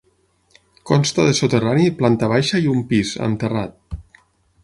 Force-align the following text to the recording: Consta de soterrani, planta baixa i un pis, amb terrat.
Consta 0.91 1.25
de 1.27 1.33
soterrani, 1.39 1.85
planta 2.01 2.31
baixa 2.33 2.61
i 2.65 2.67
un 2.73 2.81
pis, 2.93 3.15
amb 3.27 3.41
terrat. 3.45 3.97